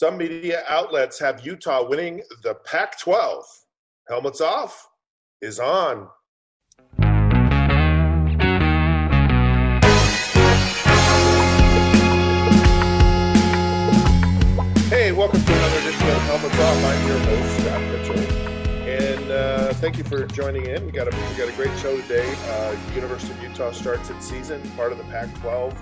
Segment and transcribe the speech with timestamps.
[0.00, 3.44] Some media outlets have Utah winning the Pac 12.
[4.06, 4.86] Helmets off
[5.42, 6.06] is on.
[14.86, 16.84] Hey, welcome to another edition of Helmets Off.
[16.84, 18.20] I'm your host, Scott Mitchell.
[18.86, 20.86] And uh, thank you for joining in.
[20.86, 22.32] We got a, we got a great show today.
[22.46, 25.76] Uh, University of Utah starts its season, part of the Pac 12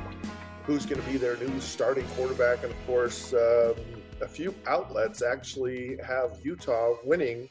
[0.66, 2.64] who's going to be their new starting quarterback.
[2.64, 3.74] And of course, um,
[4.20, 7.48] a few outlets actually have Utah winning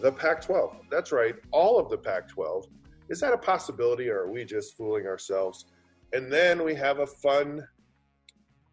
[0.00, 0.76] the Pac 12.
[0.90, 2.66] That's right, all of the Pac 12.
[3.08, 5.66] Is that a possibility or are we just fooling ourselves?
[6.12, 7.66] And then we have a fun,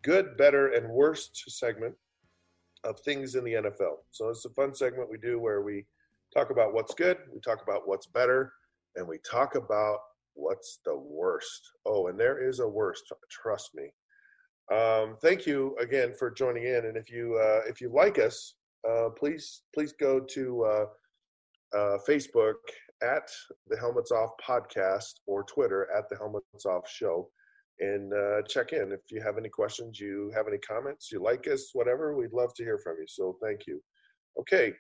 [0.04, 1.96] good, better, and worst segment
[2.84, 3.98] of things in the NFL.
[4.12, 5.86] So it's a fun segment we do where we
[6.34, 8.54] talk about what's good, we talk about what's better,
[8.96, 10.00] and we talk about
[10.34, 11.72] what's the worst?
[11.86, 13.12] Oh, and there is a worst.
[13.30, 13.92] Trust me.
[14.74, 16.86] Um, thank you again for joining in.
[16.86, 18.56] And if you uh, if you like us,
[18.88, 22.56] uh, please please go to uh, uh, Facebook
[23.04, 23.30] at
[23.68, 27.30] the Helmets Off Podcast or Twitter at the Helmets Off Show,
[27.80, 31.48] and uh, check in if you have any questions, you have any comments, you like
[31.48, 32.16] us, whatever.
[32.16, 33.06] We'd love to hear from you.
[33.08, 33.82] So thank you.
[34.40, 34.74] Okay,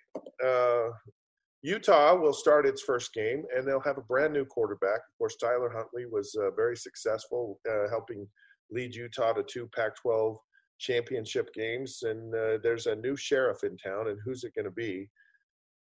[1.65, 4.99] Utah will start its first game, and they'll have a brand new quarterback.
[4.99, 8.27] Of course, Tyler Huntley was uh, very successful uh, helping
[8.71, 10.37] lead Utah to two Pac 12
[10.79, 12.03] championship games.
[12.03, 15.09] And uh, there's a new sheriff in town, and who's it going to be?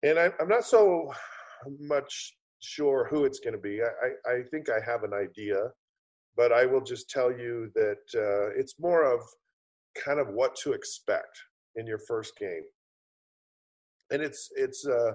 [0.03, 1.11] And I, am not so
[1.79, 3.81] much sure who it's going to be.
[3.81, 5.57] I, I, think I have an idea,
[6.35, 9.21] but I will just tell you that uh, it's more of
[10.03, 11.39] kind of what to expect
[11.75, 12.63] in your first game.
[14.11, 15.13] And it's it's uh,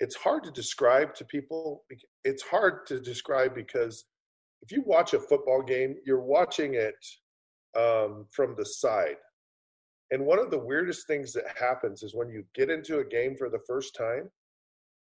[0.00, 1.84] it's hard to describe to people.
[2.24, 4.04] It's hard to describe because
[4.62, 6.94] if you watch a football game, you're watching it
[7.76, 9.16] um, from the side.
[10.10, 13.34] And one of the weirdest things that happens is when you get into a game
[13.36, 14.30] for the first time,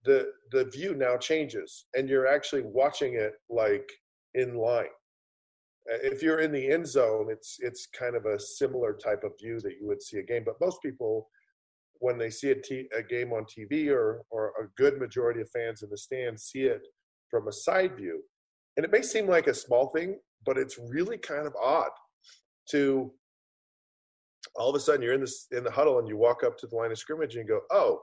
[0.04, 3.90] the the view now changes, and you're actually watching it like
[4.36, 4.86] in line.
[5.86, 9.60] If you're in the end zone, it's it's kind of a similar type of view
[9.62, 10.44] that you would see a game.
[10.46, 11.30] But most people
[12.00, 15.50] when they see a, t- a game on TV or, or a good majority of
[15.50, 16.82] fans in the stands see it
[17.30, 18.22] from a side view.
[18.78, 21.90] And it may seem like a small thing, but it's really kind of odd
[22.70, 23.12] to
[24.56, 26.68] all of a sudden you're in this in the huddle and you walk up to
[26.68, 28.02] the line of scrimmage and you go, "Oh,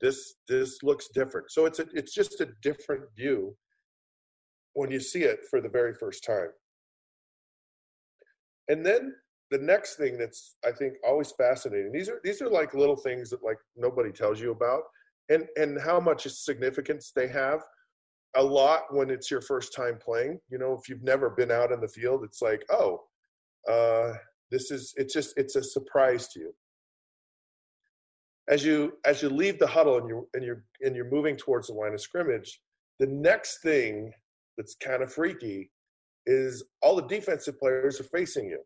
[0.00, 3.56] this this looks different." So it's a, it's just a different view
[4.74, 6.50] when you see it for the very first time.
[8.68, 9.14] And then
[9.50, 11.92] the next thing that's I think always fascinating.
[11.92, 14.82] These are these are like little things that like nobody tells you about,
[15.28, 17.62] and and how much significance they have.
[18.36, 20.38] A lot when it's your first time playing.
[20.50, 23.04] You know, if you've never been out in the field, it's like, oh,
[23.68, 24.14] uh,
[24.50, 26.54] this is it's just it's a surprise to you.
[28.48, 31.68] As you as you leave the huddle and you and you're and you're moving towards
[31.68, 32.60] the line of scrimmage,
[32.98, 34.12] the next thing
[34.56, 35.70] that's kind of freaky
[36.26, 38.60] is all the defensive players are facing you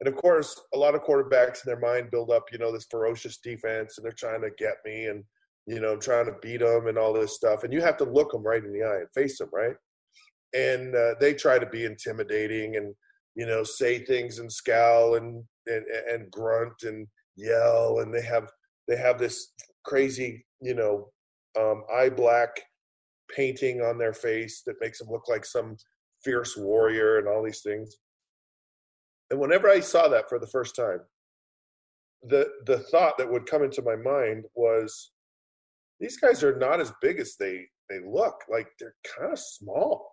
[0.00, 2.86] and of course, a lot of quarterbacks in their mind build up, you know, this
[2.90, 5.24] ferocious defense, and they're trying to get me, and
[5.68, 7.64] you know, trying to beat them, and all this stuff.
[7.64, 9.76] And you have to look them right in the eye and face them, right?
[10.54, 12.94] And uh, they try to be intimidating, and
[13.34, 17.06] you know, say things and scowl and and, and grunt and
[17.36, 18.50] yell, and they have
[18.88, 19.52] they have this
[19.84, 21.10] crazy, you know,
[21.58, 22.50] um, eye black
[23.34, 25.76] painting on their face that makes them look like some
[26.24, 27.98] fierce warrior and all these things
[29.30, 31.00] and whenever I saw that for the first time,
[32.22, 35.12] the the thought that would come into my mind was
[36.00, 38.42] these guys are not as big as they they look.
[38.50, 40.12] Like they're kind of small.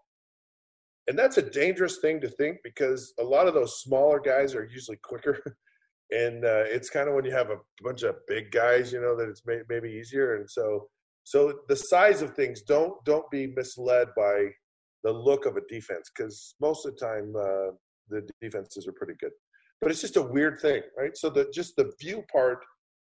[1.07, 4.65] And that's a dangerous thing to think because a lot of those smaller guys are
[4.65, 5.39] usually quicker.
[6.11, 9.15] and uh, it's kind of when you have a bunch of big guys, you know,
[9.15, 10.37] that it's may, maybe easier.
[10.37, 10.87] And so,
[11.23, 14.49] so the size of things don't don't be misled by
[15.03, 17.71] the look of a defense because most of the time uh,
[18.09, 19.31] the defenses are pretty good.
[19.81, 21.15] But it's just a weird thing, right?
[21.15, 22.65] So the just the view part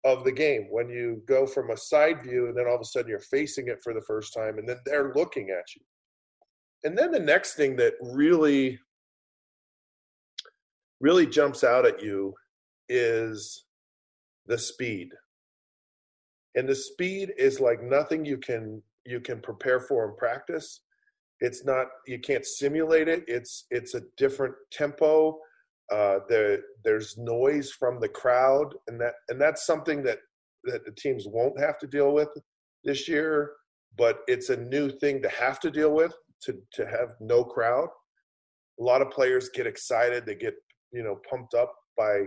[0.04, 2.84] of the game when you go from a side view and then all of a
[2.84, 5.82] sudden you're facing it for the first time and then they're looking at you.
[6.84, 8.78] And then the next thing that really
[11.00, 12.34] really jumps out at you
[12.88, 13.64] is
[14.46, 15.10] the speed.
[16.54, 20.80] And the speed is like nothing you can you can prepare for in practice.
[21.40, 23.24] It's not you can't simulate it.
[23.28, 25.38] It's it's a different tempo.
[25.90, 30.18] Uh, there there's noise from the crowd, and that and that's something that
[30.64, 32.28] that the teams won't have to deal with
[32.84, 33.52] this year.
[33.98, 36.14] But it's a new thing to have to deal with
[36.44, 37.88] to to have no crowd.
[38.78, 40.24] A lot of players get excited.
[40.24, 40.54] They get
[40.92, 42.24] you know pumped up by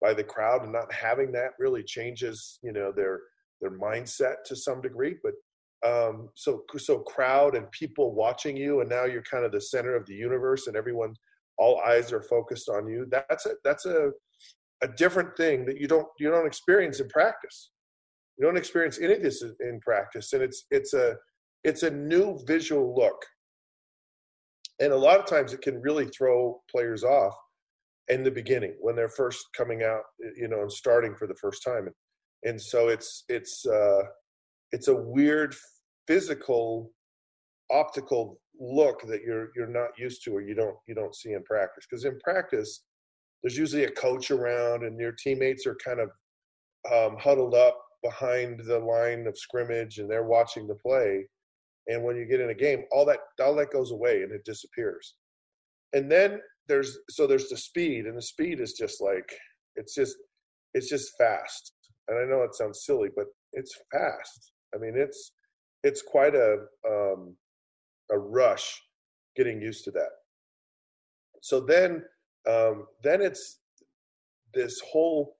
[0.00, 3.20] by the crowd, and not having that really changes you know their
[3.60, 5.16] their mindset to some degree.
[5.22, 5.34] But
[5.86, 9.94] um, so so crowd and people watching you, and now you're kind of the center
[9.94, 11.14] of the universe, and everyone,
[11.60, 13.06] all eyes are focused on you.
[13.10, 14.10] That's a that's a
[14.82, 17.70] a different thing that you don't you don't experience in practice.
[18.38, 21.16] You don't experience any of this in practice, and it's it's a
[21.62, 23.22] it's a new visual look,
[24.80, 27.34] and a lot of times it can really throw players off
[28.08, 30.02] in the beginning when they're first coming out,
[30.36, 31.86] you know, and starting for the first time.
[31.86, 31.94] And,
[32.44, 34.02] and so it's it's uh,
[34.72, 35.54] it's a weird
[36.06, 36.90] physical
[37.70, 41.42] optical look that you're you're not used to or you don't you don't see in
[41.44, 41.86] practice.
[41.88, 42.84] Because in practice
[43.42, 46.10] there's usually a coach around and your teammates are kind of
[46.92, 51.26] um, huddled up behind the line of scrimmage and they're watching the play.
[51.88, 54.44] And when you get in a game all that all that goes away and it
[54.44, 55.14] disappears.
[55.92, 59.34] And then there's so there's the speed and the speed is just like
[59.76, 60.16] it's just
[60.74, 61.72] it's just fast.
[62.08, 64.52] And i know it sounds silly but it's fast.
[64.74, 65.32] I mean, it's
[65.82, 66.58] it's quite a
[66.88, 67.36] um,
[68.10, 68.80] a rush
[69.36, 70.10] getting used to that.
[71.42, 72.04] So then
[72.48, 73.60] um, then it's
[74.54, 75.36] this whole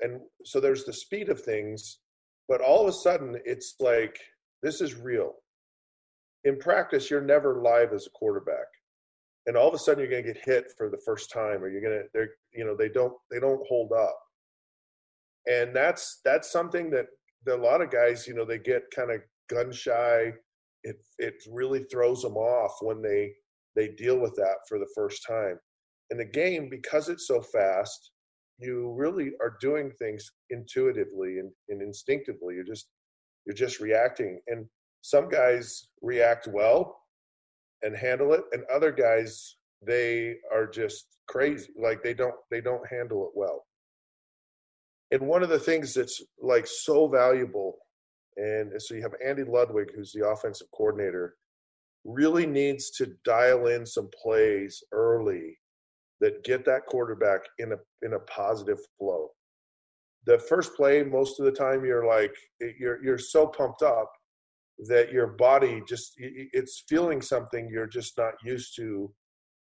[0.00, 1.98] and so there's the speed of things,
[2.48, 4.18] but all of a sudden it's like
[4.62, 5.34] this is real.
[6.44, 8.66] In practice, you're never live as a quarterback,
[9.46, 11.68] and all of a sudden you're going to get hit for the first time, or
[11.68, 14.18] you're going to they're you know they don't they don't hold up,
[15.46, 17.06] and that's that's something that
[17.48, 20.32] a lot of guys, you know, they get kind of gun shy.
[20.84, 23.32] It it really throws them off when they
[23.76, 25.58] they deal with that for the first time.
[26.10, 28.10] In the game, because it's so fast,
[28.58, 32.54] you really are doing things intuitively and, and instinctively.
[32.56, 32.88] You're just
[33.46, 34.40] you're just reacting.
[34.48, 34.66] And
[35.02, 36.96] some guys react well
[37.82, 41.68] and handle it, and other guys they are just crazy.
[41.80, 43.64] Like they don't they don't handle it well
[45.12, 47.76] and one of the things that's like so valuable
[48.36, 51.34] and so you have andy ludwig who's the offensive coordinator
[52.04, 55.58] really needs to dial in some plays early
[56.20, 59.28] that get that quarterback in a in a positive flow.
[60.26, 62.34] The first play most of the time you're like
[62.78, 64.10] you're you're so pumped up
[64.88, 69.12] that your body just it's feeling something you're just not used to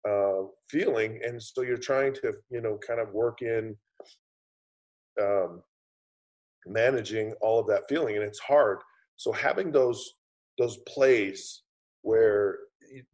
[0.08, 1.20] uh, feeling.
[1.24, 3.76] And so you're trying to you know kind of work in
[5.20, 5.62] um,
[6.66, 8.78] managing all of that feeling, and it's hard.
[9.16, 10.14] So having those
[10.58, 11.62] those plays
[12.02, 12.58] where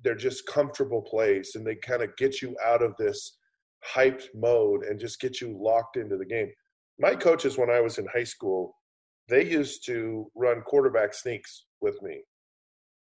[0.02, 3.38] they're just comfortable plays and they kind of get you out of this
[3.94, 6.50] hyped mode and just get you locked into the game.
[6.98, 8.74] My coaches, when I was in high school,
[9.28, 12.22] they used to run quarterback sneaks with me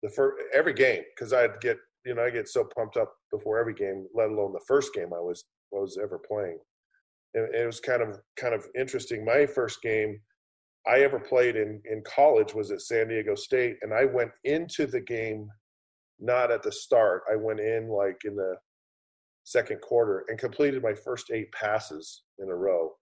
[0.03, 3.59] the first every game because I'd get you know I get so pumped up before
[3.59, 5.45] every game, let alone the first game I was
[5.75, 6.59] I was ever playing
[7.39, 9.25] and it was kind of kind of interesting.
[9.25, 10.21] My first game
[10.87, 14.87] I ever played in in college was at San Diego State, and I went into
[14.87, 15.49] the game
[16.21, 17.23] not at the start.
[17.31, 18.57] I went in like in the
[19.45, 22.93] second quarter and completed my first eight passes in a row.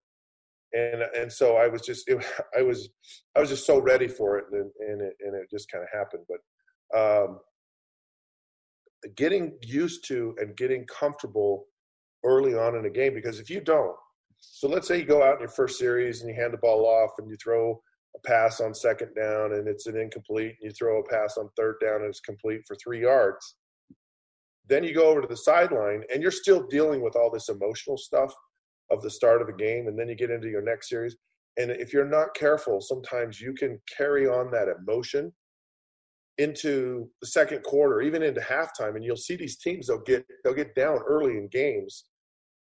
[0.73, 2.25] And and so I was just it,
[2.59, 2.89] I was
[3.37, 5.91] I was just so ready for it, and and it, and it just kind of
[5.97, 6.25] happened.
[6.29, 7.41] But um,
[9.17, 11.67] getting used to and getting comfortable
[12.25, 13.95] early on in a game because if you don't
[14.41, 16.87] so let's say you go out in your first series and you hand the ball
[16.87, 17.81] off and you throw
[18.15, 21.49] a pass on second down and it's an incomplete, and you throw a pass on
[21.57, 23.57] third down and it's complete for three yards.
[24.69, 27.97] Then you go over to the sideline and you're still dealing with all this emotional
[27.97, 28.35] stuff
[28.91, 31.17] of the start of the game, and then you get into your next series.
[31.59, 35.33] And if you're not careful, sometimes you can carry on that emotion
[36.39, 40.55] into the second quarter, even into halftime, and you'll see these teams they'll get they'll
[40.55, 42.05] get down early in games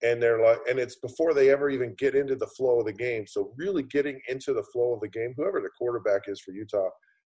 [0.03, 2.93] and they're like and it's before they ever even get into the flow of the
[2.93, 3.27] game.
[3.27, 6.89] So really getting into the flow of the game whoever the quarterback is for utah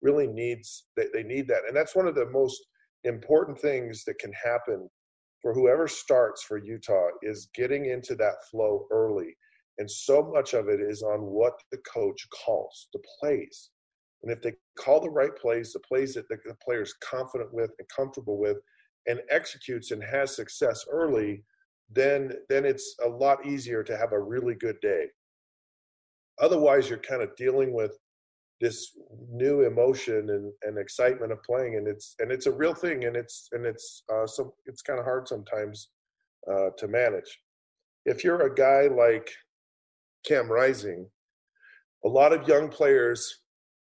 [0.00, 1.62] really needs they, they need that.
[1.66, 2.60] And that's one of the most
[3.04, 4.88] important things that can happen
[5.40, 9.36] for whoever starts for utah is getting into that flow early.
[9.78, 13.70] And so much of it is on what the coach calls the plays.
[14.22, 17.70] And if they call the right plays the plays that the, the player's confident with
[17.78, 18.58] and comfortable with
[19.08, 21.42] and executes and has success early
[21.94, 25.06] then then it's a lot easier to have a really good day.
[26.40, 27.98] Otherwise, you're kind of dealing with
[28.60, 28.96] this
[29.30, 33.16] new emotion and, and excitement of playing, and it's and it's a real thing, and
[33.16, 35.90] it's and it's uh, some it's kind of hard sometimes
[36.50, 37.40] uh, to manage.
[38.06, 39.30] If you're a guy like
[40.24, 41.08] Cam Rising,
[42.04, 43.40] a lot of young players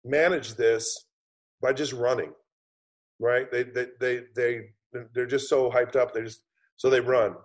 [0.06, 1.06] manage this
[1.62, 2.32] by just running,
[3.20, 3.52] right?
[3.52, 4.62] They they they they
[5.14, 6.14] they're just so hyped up.
[6.14, 6.42] They just
[6.78, 7.36] so they run,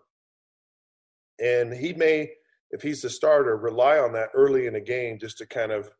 [1.42, 2.30] and he may,
[2.70, 5.90] if he's the starter, rely on that early in a game just to kind of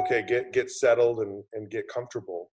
[0.00, 2.50] okay get get settled and and get comfortable.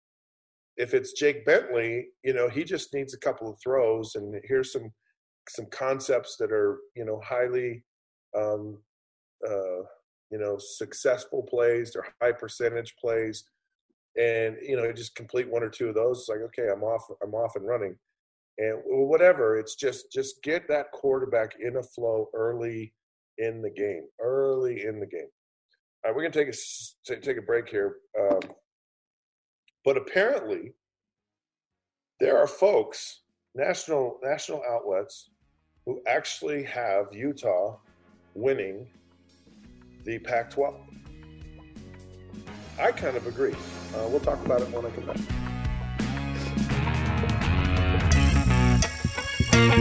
[0.77, 4.73] If it's Jake Bentley, you know he just needs a couple of throws, and here's
[4.73, 4.93] some
[5.49, 7.83] some concepts that are you know highly
[8.37, 8.79] um,
[9.47, 9.83] uh,
[10.31, 13.45] you know successful plays or high percentage plays
[14.17, 17.03] and you know just complete one or two of those it's like okay i'm off
[17.23, 17.97] i'm off and running
[18.59, 22.93] and whatever it's just just get that quarterback in a flow early
[23.39, 25.29] in the game early in the game
[26.05, 28.41] all right we're to take a take a break here um,
[29.85, 30.73] but apparently
[32.19, 33.21] there are folks
[33.55, 35.31] national national outlets
[35.85, 37.77] who actually have utah
[38.35, 38.87] winning
[40.05, 40.75] the Pac 12.
[42.79, 43.55] I kind of agree.
[43.95, 45.56] Uh, we'll talk about it when I come back.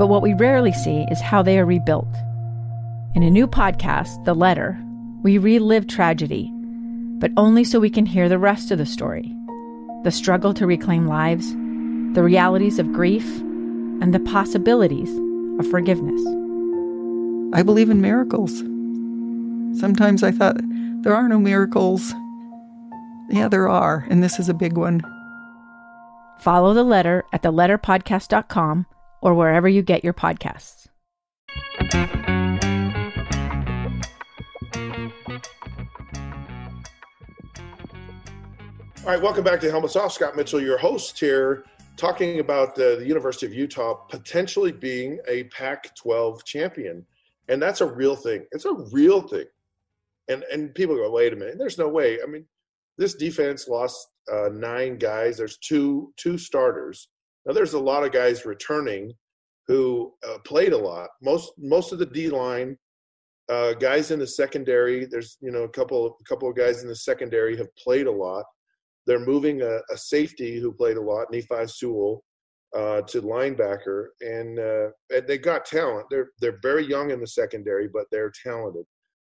[0.00, 2.08] But what we rarely see is how they are rebuilt.
[3.14, 4.82] In a new podcast, The Letter,
[5.22, 6.50] we relive tragedy,
[7.18, 9.36] but only so we can hear the rest of the story
[10.02, 11.52] the struggle to reclaim lives,
[12.14, 13.40] the realities of grief,
[14.00, 15.10] and the possibilities
[15.58, 16.22] of forgiveness.
[17.52, 18.60] I believe in miracles.
[19.78, 20.56] Sometimes I thought,
[21.02, 22.14] there are no miracles.
[23.28, 25.02] Yeah, there are, and this is a big one.
[26.38, 28.86] Follow the letter at theletterpodcast.com
[29.20, 30.86] or wherever you get your podcasts.
[39.02, 40.12] All right, welcome back to Helmets Off.
[40.12, 41.64] Scott Mitchell, your host here,
[41.96, 47.04] talking about uh, the University of Utah potentially being a Pac 12 champion.
[47.48, 48.46] And that's a real thing.
[48.52, 49.46] It's a real thing
[50.30, 52.18] and and people go, wait a minute, there's no way.
[52.22, 52.46] I mean,
[52.96, 55.36] this defense lost uh, nine guys.
[55.36, 57.08] There's two two starters.
[57.46, 59.12] Now there's a lot of guys returning
[59.66, 61.10] who uh, played a lot.
[61.22, 62.76] Most most of the D line
[63.48, 65.06] uh, guys in the secondary.
[65.06, 68.12] There's you know a couple a couple of guys in the secondary have played a
[68.12, 68.44] lot.
[69.06, 72.22] They're moving a, a safety who played a lot, Nephi Sewell,
[72.76, 76.06] uh, to linebacker, and, uh, and they got talent.
[76.10, 78.84] They're they're very young in the secondary, but they're talented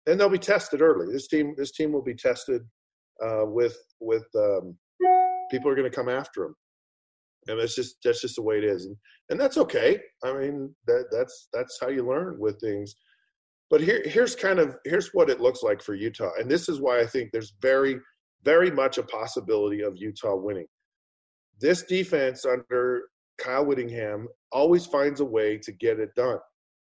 [0.06, 1.12] and they'll be tested early.
[1.12, 2.62] This team, this team will be tested
[3.22, 4.76] uh, with with um,
[5.50, 6.54] people are going to come after them,
[7.48, 8.96] and that's just that's just the way it is, and
[9.30, 10.00] and that's okay.
[10.24, 12.94] I mean, that that's that's how you learn with things.
[13.70, 16.80] But here here's kind of here's what it looks like for Utah, and this is
[16.80, 17.96] why I think there's very
[18.44, 20.66] very much a possibility of Utah winning.
[21.60, 23.02] This defense under
[23.38, 26.38] Kyle Whittingham always finds a way to get it done.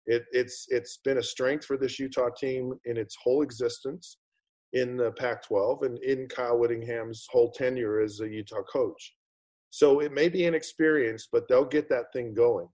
[0.07, 4.19] It, it's it's been a strength for this Utah team in its whole existence
[4.73, 9.15] in the Pac-12 and in Kyle Whittingham's whole tenure as a Utah coach.
[9.71, 12.69] So it may be inexperienced, but they'll get that thing going.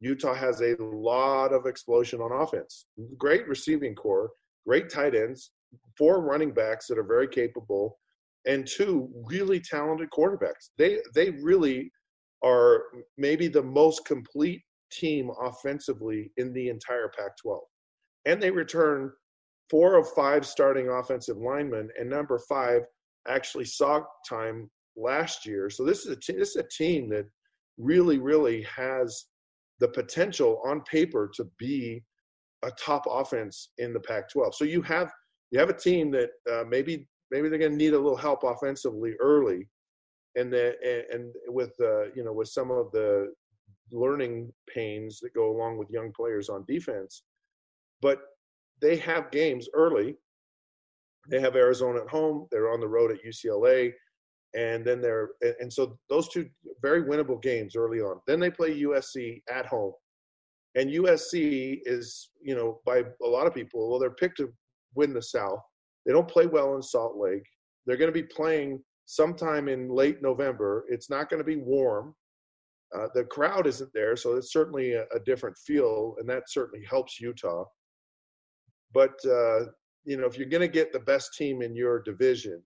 [0.00, 2.86] Utah has a lot of explosion on offense.
[3.16, 4.30] Great receiving corps,
[4.66, 5.52] great tight ends,
[5.96, 7.98] four running backs that are very capable,
[8.46, 10.70] and two really talented quarterbacks.
[10.76, 11.92] They they really
[12.42, 12.82] are
[13.16, 17.60] maybe the most complete team offensively in the entire Pac 12.
[18.26, 19.12] And they return
[19.70, 22.82] four of five starting offensive linemen, and number five
[23.28, 25.70] actually saw time last year.
[25.70, 27.26] So this is a, t- this is a team that
[27.78, 29.26] really, really has
[29.80, 32.02] the potential on paper to be
[32.62, 34.54] a top offense in the Pac-12.
[34.54, 35.10] So you have
[35.50, 38.42] you have a team that uh, maybe maybe they're going to need a little help
[38.44, 39.68] offensively early,
[40.36, 43.32] and the, and, and with uh, you know with some of the
[43.90, 47.24] learning pains that go along with young players on defense.
[48.00, 48.20] But
[48.80, 50.16] they have games early.
[51.28, 52.46] They have Arizona at home.
[52.50, 53.92] They're on the road at UCLA,
[54.54, 55.30] and then they're
[55.60, 56.48] and so those two
[56.80, 58.20] very winnable games early on.
[58.26, 59.92] Then they play USC at home,
[60.74, 64.52] and USC is you know by a lot of people well they're picked to
[64.94, 65.60] win the South.
[66.06, 67.46] They don't play well in Salt Lake.
[67.86, 70.84] They're going to be playing sometime in late November.
[70.88, 72.14] It's not going to be warm.
[72.94, 76.84] Uh, the crowd isn't there, so it's certainly a, a, different feel, and that certainly
[76.84, 77.64] helps Utah.
[78.92, 79.66] But uh,
[80.04, 82.62] you know, if you're going to get the best team in your division,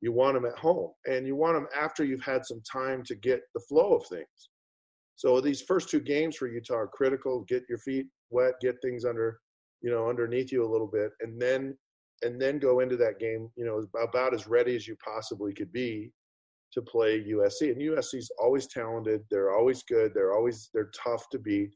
[0.00, 3.14] you want them at home, and you want them after you've had some time to
[3.14, 4.50] get the flow of things.
[5.16, 7.44] So these first two games for Utah are critical.
[7.46, 9.38] Get your feet wet, get things under,
[9.82, 11.76] you know, underneath you a little bit, and then
[12.22, 15.72] and then go into that game, you know, about as ready as you possibly could
[15.72, 16.10] be
[16.72, 17.72] to play USC.
[17.72, 19.22] And USC's always talented.
[19.30, 20.12] They're always good.
[20.14, 21.74] They're always they're tough to beat.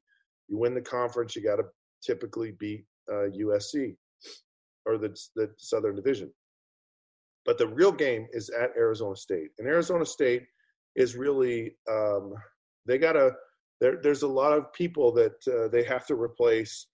[0.48, 1.64] You win the conference, you got to
[2.02, 3.96] typically beat uh, USC
[4.86, 6.30] or the the Southern Division.
[7.44, 10.44] But the real game is at Arizona State, and Arizona State
[10.96, 12.34] is really um,
[12.86, 13.32] they got to.
[13.80, 16.86] There, there's a lot of people that uh, they have to replace.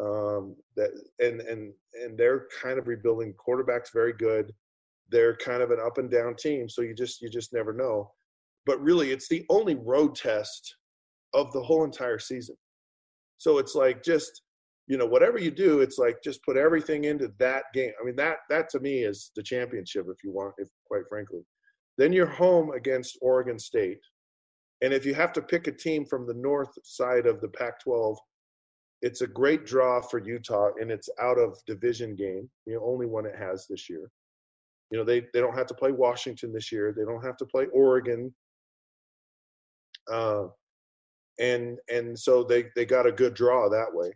[0.00, 3.34] Um, that and and and they're kind of rebuilding.
[3.34, 4.52] Quarterback's very good
[5.12, 8.10] they're kind of an up and down team so you just you just never know
[8.66, 10.76] but really it's the only road test
[11.34, 12.56] of the whole entire season
[13.36, 14.41] so it's like just
[14.86, 18.16] you know whatever you do it's like just put everything into that game i mean
[18.16, 21.40] that that to me is the championship if you want if quite frankly
[21.98, 24.00] then you're home against oregon state
[24.82, 27.80] and if you have to pick a team from the north side of the pac
[27.80, 28.18] 12
[29.02, 33.26] it's a great draw for utah and it's out of division game the only one
[33.26, 34.10] it has this year
[34.92, 36.94] you know, they, they don't have to play Washington this year.
[36.94, 38.32] They don't have to play Oregon.
[40.12, 40.44] Uh,
[41.40, 44.12] and and so they, they got a good draw that way.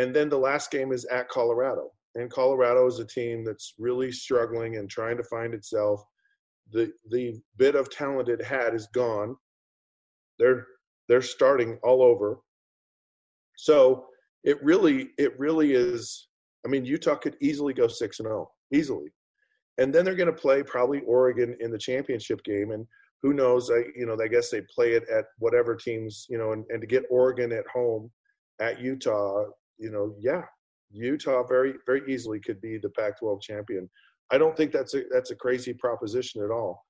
[0.00, 1.90] And then the last game is at Colorado.
[2.14, 6.02] And Colorado is a team that's really struggling and trying to find itself.
[6.72, 9.36] The the bit of talent it had is gone.
[10.38, 10.66] They're
[11.08, 12.38] they're starting all over.
[13.56, 14.06] So
[14.44, 16.28] it really it really is
[16.64, 19.12] I mean Utah could easily go 6 and 0 easily
[19.80, 22.86] and then they're going to play probably Oregon in the championship game, and
[23.22, 23.70] who knows?
[23.70, 26.80] I you know I guess they play it at whatever teams you know, and, and
[26.80, 28.10] to get Oregon at home
[28.60, 29.44] at Utah,
[29.80, 30.42] you know, yeah,
[30.92, 33.88] Utah very very easily could be the Pac-12 champion.
[34.30, 36.84] I don't think that's a that's a crazy proposition at all.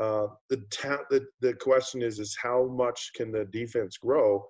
[0.00, 4.48] Uh, the, ta- the the question is is how much can the defense grow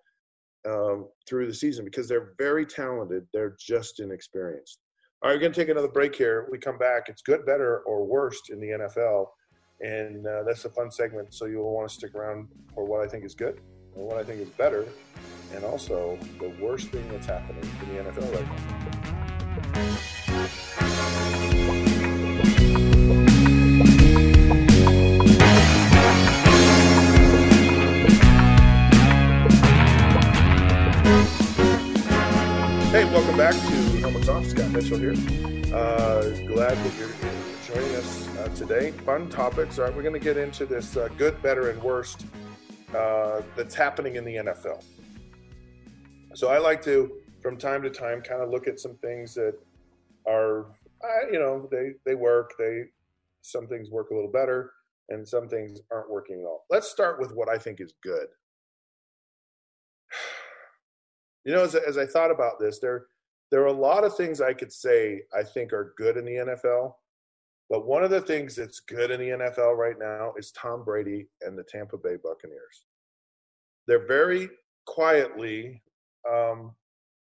[0.69, 3.27] um, through the season because they're very talented.
[3.33, 4.79] They're just inexperienced.
[5.23, 6.47] All right, we're going to take another break here.
[6.51, 7.09] We come back.
[7.09, 9.27] It's good, better, or worst in the NFL.
[9.81, 11.35] And uh, that's a fun segment.
[11.35, 13.61] So you'll want to stick around for what I think is good
[13.97, 14.87] and what I think is better,
[15.55, 18.89] and also the worst thing that's happening in the NFL right now.
[32.91, 34.47] Hey, welcome back to Helmets Off.
[34.47, 35.13] Scott Mitchell here.
[35.75, 37.11] Uh, glad that you're
[37.67, 38.93] joining us uh, today.
[39.05, 39.79] Fun topics.
[39.79, 42.25] All right, we're going to get into this uh, good, better, and worst
[42.95, 44.83] uh, that's happening in the NFL.
[46.35, 49.55] So I like to, from time to time, kind of look at some things that
[50.27, 50.67] are,
[51.33, 52.53] you know, they they work.
[52.59, 52.85] They
[53.43, 54.73] some things work a little better,
[55.09, 56.65] and some things aren't working at all.
[56.71, 58.27] Let's start with what I think is good
[61.45, 63.07] you know, as, as I thought about this, there
[63.51, 66.33] there are a lot of things I could say I think are good in the
[66.33, 66.95] NFL,
[67.71, 71.29] but one of the things that's good in the NFL right now is Tom Brady
[71.41, 72.85] and the Tampa Bay Buccaneers.
[73.87, 74.51] They're very
[74.87, 75.83] quietly,
[76.33, 76.73] um,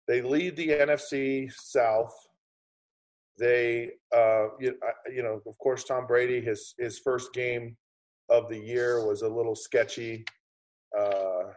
[0.08, 2.13] they lead the NFC South.
[3.38, 4.76] They, uh, you,
[5.13, 7.76] you know, of course, Tom Brady, his his first game
[8.30, 10.26] of the year was a little sketchy.
[10.98, 11.52] Uh,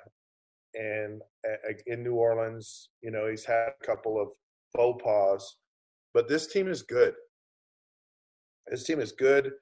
[0.74, 1.22] and
[1.86, 4.28] in New Orleans, you know, he's had a couple of
[4.74, 5.56] faux pas,
[6.12, 7.14] but this team is good.
[8.66, 9.52] This team is good.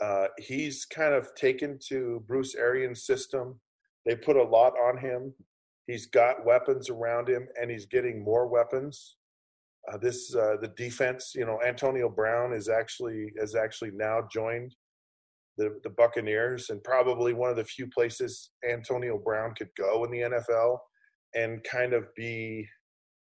[0.00, 3.60] Uh, he's kind of taken to Bruce Arians' system.
[4.06, 5.32] They put a lot on him.
[5.86, 9.16] He's got weapons around him, and he's getting more weapons.
[9.90, 14.74] Uh, this uh, the defense, you know, Antonio Brown is actually has actually now joined
[15.58, 20.10] the, the Buccaneers and probably one of the few places Antonio Brown could go in
[20.10, 20.78] the NFL
[21.34, 22.66] and kind of be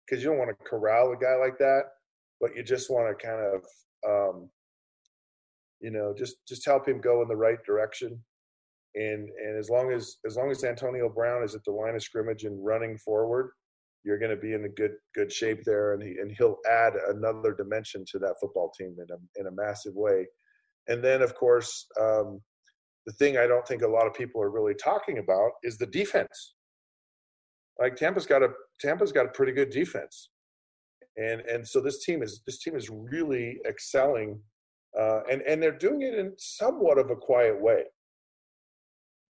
[0.05, 1.83] because you don't want to corral a guy like that,
[2.39, 3.61] but you just want to kind of
[4.07, 4.49] um,
[5.79, 8.19] you know just just help him go in the right direction.
[8.95, 12.03] And and as long as as long as Antonio Brown is at the line of
[12.03, 13.51] scrimmage and running forward,
[14.03, 16.93] you're going to be in a good good shape there, and he, and he'll add
[17.09, 20.27] another dimension to that football team in a in a massive way.
[20.87, 22.41] And then, of course, um,
[23.05, 25.85] the thing I don't think a lot of people are really talking about is the
[25.87, 26.55] defense.
[27.79, 30.29] Like Tampa's got a Tampa's got a pretty good defense,
[31.17, 34.39] and and so this team is this team is really excelling,
[34.99, 37.83] uh, and and they're doing it in somewhat of a quiet way.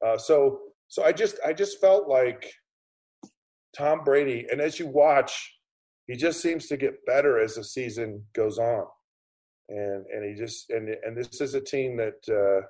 [0.04, 2.52] Uh, so so I just I just felt like
[3.78, 5.54] Tom Brady, and as you watch,
[6.08, 8.86] he just seems to get better as the season goes on,
[9.70, 12.66] and and he just and and this is a team that uh,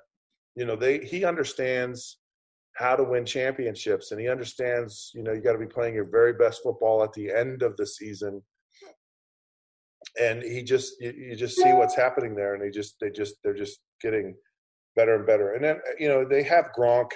[0.54, 2.18] you know they he understands
[2.76, 6.08] how to win championships and he understands you know you got to be playing your
[6.10, 8.42] very best football at the end of the season.
[10.20, 13.36] And he just you, you, just see what's happening there and they just they just
[13.42, 14.34] they're just getting
[14.96, 17.10] better and better and then you know they have Gronk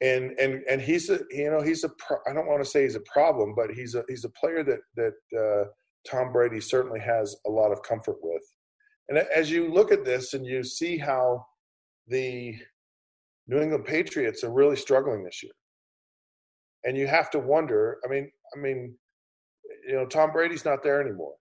[0.00, 2.82] and and and he's a you know he's a pro, I don't want to say
[2.82, 5.64] he's a problem but he's a he's a player that that uh,
[6.08, 8.42] Tom Brady certainly has a lot of comfort with
[9.08, 11.44] and as you look at this and you see how
[12.08, 12.56] the
[13.46, 15.52] New England Patriots are really struggling this year.
[16.84, 18.96] And you have to wonder, I mean, I mean,
[19.86, 21.34] you know, Tom Brady's not there anymore.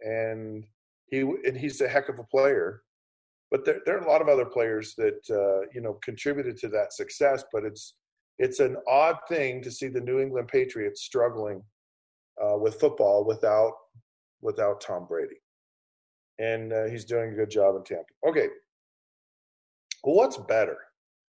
[0.00, 0.64] And
[1.06, 2.82] he and he's a heck of a player.
[3.52, 6.68] But there, there are a lot of other players that uh, you know contributed to
[6.70, 7.44] that success.
[7.52, 7.94] But it's
[8.38, 11.62] it's an odd thing to see the New England Patriots struggling
[12.42, 13.74] uh, with football without
[14.40, 15.40] without Tom Brady,
[16.40, 18.04] and uh, he's doing a good job in Tampa.
[18.26, 18.48] Okay,
[20.02, 20.78] well, what's better?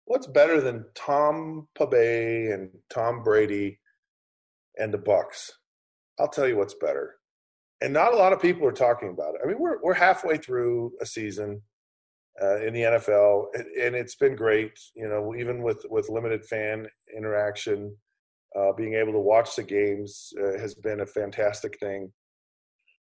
[0.06, 3.78] what's better than Tampa Bay and Tom Brady
[4.78, 5.50] and the Bucks?
[6.18, 7.14] I'll tell you what's better.
[7.80, 9.40] And not a lot of people are talking about it.
[9.42, 11.62] I mean, we're we're halfway through a season
[12.40, 14.78] uh, in the NFL, and it's been great.
[14.94, 17.96] You know, even with with limited fan interaction,
[18.56, 22.12] uh, being able to watch the games uh, has been a fantastic thing.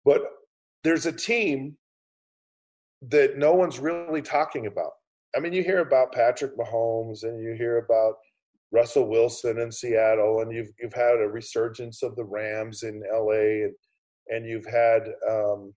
[0.05, 0.23] But
[0.83, 1.77] there's a team
[3.09, 4.91] that no one's really talking about
[5.35, 8.15] I mean, you hear about Patrick Mahomes and you hear about
[8.71, 13.65] Russell Wilson in Seattle, and you've you've had a resurgence of the Rams in LA,
[13.65, 13.73] and
[14.29, 15.73] and you've had um,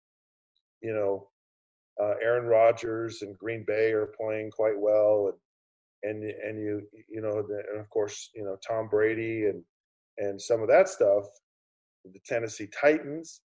[0.83, 1.29] you know
[2.01, 5.33] uh, Aaron Rodgers and Green Bay are playing quite well,
[6.03, 9.63] and and and you you know and of course you know Tom Brady and
[10.19, 11.25] and some of that stuff,
[12.05, 13.41] the Tennessee Titans.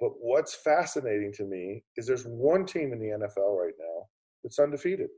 [0.00, 4.06] But what's fascinating to me is there's one team in the NFL right now
[4.42, 5.10] that's undefeated.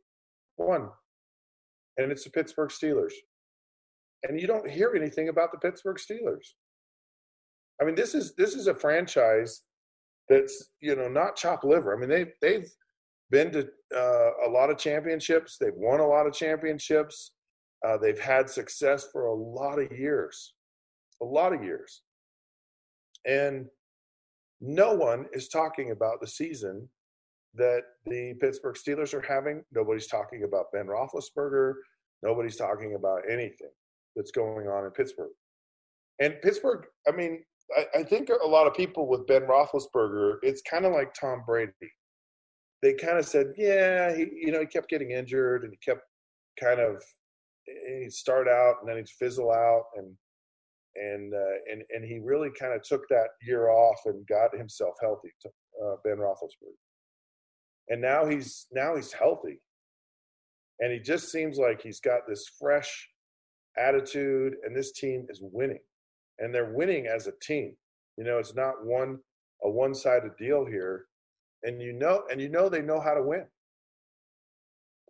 [0.56, 0.88] One.
[1.98, 3.12] And it's the Pittsburgh Steelers.
[4.24, 6.54] And you don't hear anything about the Pittsburgh Steelers.
[7.80, 9.62] I mean, this is this is a franchise
[10.32, 11.94] that's you know not chop liver.
[11.94, 12.70] I mean, they they've
[13.30, 15.56] been to uh, a lot of championships.
[15.58, 17.32] They've won a lot of championships.
[17.86, 20.54] Uh, they've had success for a lot of years,
[21.20, 22.02] a lot of years,
[23.26, 23.66] and
[24.60, 26.88] no one is talking about the season
[27.54, 29.62] that the Pittsburgh Steelers are having.
[29.72, 31.74] Nobody's talking about Ben Roethlisberger.
[32.22, 33.70] Nobody's talking about anything
[34.14, 35.32] that's going on in Pittsburgh.
[36.20, 37.42] And Pittsburgh, I mean,
[37.76, 41.42] I, I think a lot of people with Ben Roethlisberger, it's kind of like Tom
[41.46, 41.72] Brady.
[42.82, 46.02] They kind of said, yeah, he, you know, he kept getting injured and he kept
[46.60, 47.02] kind of
[47.86, 50.14] he'd start out and then he'd fizzle out and
[50.96, 54.94] and uh, and and he really kind of took that year off and got himself
[55.00, 55.30] healthy.
[55.42, 55.48] To,
[55.82, 56.76] uh, ben Roethlisberger
[57.88, 59.60] and now he's now he's healthy
[60.80, 63.08] and he just seems like he's got this fresh
[63.78, 65.80] attitude and this team is winning
[66.38, 67.74] and they're winning as a team
[68.16, 69.18] you know it's not one
[69.64, 71.06] a one-sided deal here
[71.62, 73.44] and you know and you know they know how to win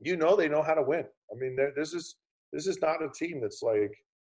[0.00, 2.16] you know they know how to win i mean this is
[2.52, 3.94] this is not a team that's like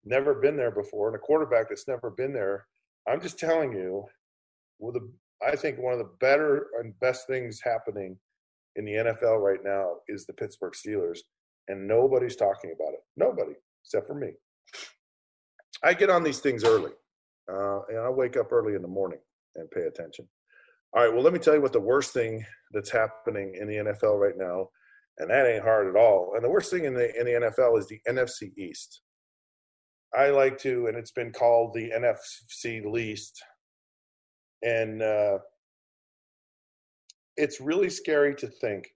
[0.05, 2.65] never been there before and a quarterback that's never been there
[3.07, 4.05] i'm just telling you
[4.79, 4.97] with
[5.45, 8.17] I think one of the better and best things happening
[8.75, 11.19] in the NFL right now is the Pittsburgh Steelers,
[11.67, 13.01] and nobody's talking about it.
[13.17, 14.31] Nobody, except for me.
[15.83, 16.91] I get on these things early,
[17.51, 19.19] uh, and I wake up early in the morning
[19.55, 20.27] and pay attention.
[20.93, 23.75] All right, well, let me tell you what the worst thing that's happening in the
[23.75, 24.67] NFL right now,
[25.17, 26.33] and that ain't hard at all.
[26.35, 29.01] And the worst thing in the in the NFL is the NFC East.
[30.15, 33.43] I like to, and it's been called the NFC least
[34.63, 35.37] and uh,
[37.35, 38.87] it's really scary to think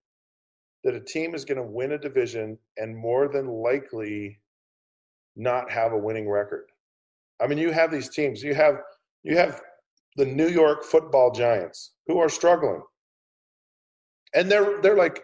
[0.84, 4.40] that a team is going to win a division and more than likely
[5.36, 6.66] not have a winning record.
[7.42, 8.44] I mean, you have these teams.
[8.44, 8.76] You have
[9.24, 9.62] you have
[10.16, 12.82] the New York Football Giants who are struggling,
[14.34, 15.24] and they're they're like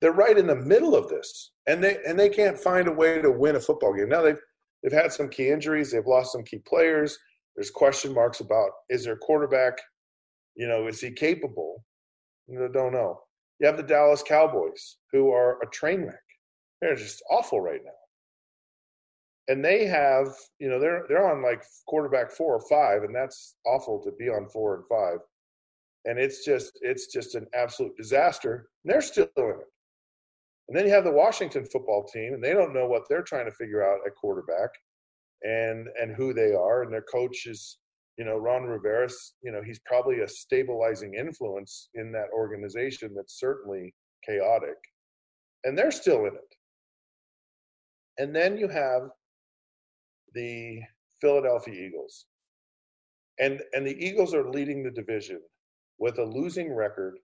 [0.00, 3.20] they're right in the middle of this, and they and they can't find a way
[3.20, 4.08] to win a football game.
[4.08, 4.40] Now they've
[4.82, 5.90] they've had some key injuries.
[5.90, 7.18] They've lost some key players.
[7.56, 9.78] There's question marks about is their quarterback,
[10.56, 11.84] you know, is he capable?
[12.46, 13.20] You don't know.
[13.60, 16.18] You have the Dallas Cowboys, who are a train wreck.
[16.80, 17.92] They're just awful right now.
[19.48, 20.28] And they have
[20.58, 24.28] you know they're they're on like quarterback four or five, and that's awful to be
[24.28, 25.18] on four and five,
[26.04, 28.68] and it's just it's just an absolute disaster.
[28.84, 29.70] And they're still in it.
[30.68, 33.44] And then you have the Washington football team, and they don't know what they're trying
[33.44, 34.70] to figure out at quarterback,
[35.42, 37.78] and and who they are, and their coach is
[38.16, 39.08] you know Ron Rivera.
[39.42, 43.92] You know he's probably a stabilizing influence in that organization that's certainly
[44.24, 44.76] chaotic,
[45.64, 46.54] and they're still in it.
[48.16, 49.10] And then you have
[50.34, 50.80] the
[51.20, 52.26] Philadelphia Eagles.
[53.38, 55.40] And and the Eagles are leading the division
[55.98, 57.18] with a losing record.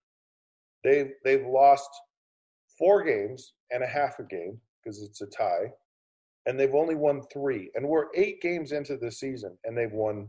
[0.83, 1.91] They've they've lost
[2.79, 5.73] four games and a half a game because it's a tie,
[6.47, 7.71] and they've only won three.
[7.75, 10.29] And we're eight games into the season, and they've won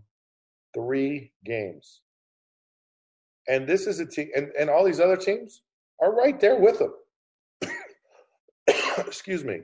[0.73, 2.01] three games.
[3.47, 5.63] And this is a team, and, and all these other teams
[5.99, 6.93] are right there with them.
[8.99, 9.61] Excuse me.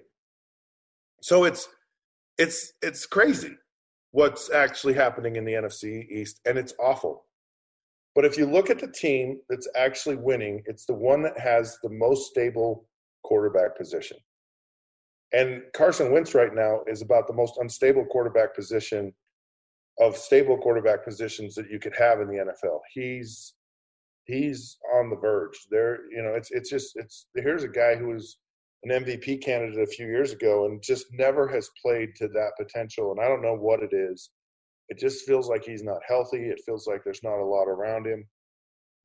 [1.21, 1.69] So it's
[2.37, 3.55] it's it's crazy
[4.11, 7.25] what's actually happening in the NFC East, and it's awful.
[8.15, 11.77] But if you look at the team that's actually winning, it's the one that has
[11.83, 12.87] the most stable
[13.23, 14.17] quarterback position.
[15.33, 19.13] And Carson Wentz right now is about the most unstable quarterback position
[19.99, 22.79] of stable quarterback positions that you could have in the NFL.
[22.93, 23.53] He's
[24.23, 25.57] he's on the verge.
[25.69, 28.37] There, you know, it's it's just it's here's a guy who was
[28.83, 33.11] an MVP candidate a few years ago and just never has played to that potential.
[33.11, 34.29] And I don't know what it is.
[34.89, 36.49] It just feels like he's not healthy.
[36.49, 38.25] It feels like there's not a lot around him.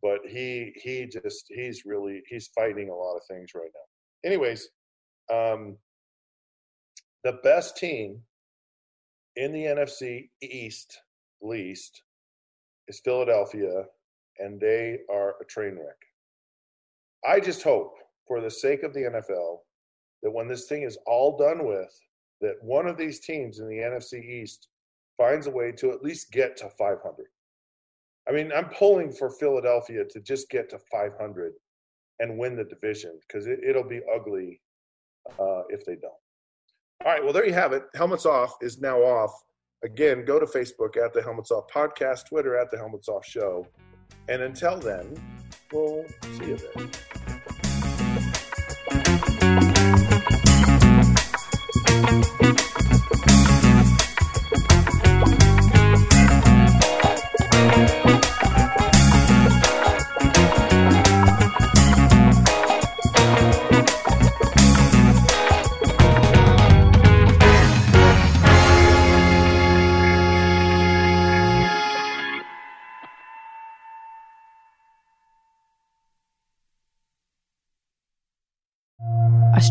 [0.03, 4.29] But he he just he's really he's fighting a lot of things right now.
[4.29, 4.69] Anyways,
[5.33, 5.77] um,
[7.23, 8.21] the best team
[9.37, 11.01] in the NFC East
[11.41, 12.03] least
[12.89, 13.85] is Philadelphia,
[14.39, 15.97] and they are a train wreck.
[17.25, 17.95] I just hope
[18.27, 19.59] for the sake of the NFL
[20.23, 21.93] that when this thing is all done with,
[22.41, 24.69] that one of these teams in the NFC East
[25.17, 27.27] finds a way to at least get to 500.
[28.29, 31.53] I mean, I'm pulling for Philadelphia to just get to 500
[32.21, 34.61] and win the division because it, will be ugly
[35.41, 36.13] uh, if they don't.
[37.05, 37.85] All right, well, there you have it.
[37.95, 39.33] Helmets Off is now off.
[39.83, 43.67] Again, go to Facebook at the Helmets Off Podcast, Twitter at the Helmets Off Show.
[44.29, 45.21] And until then,
[45.73, 46.05] we'll
[46.39, 47.62] see you there.